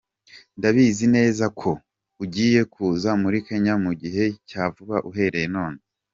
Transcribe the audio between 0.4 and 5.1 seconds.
Ndabizi neza ko ugiye kuza muri Kenya mu gihe cya vuba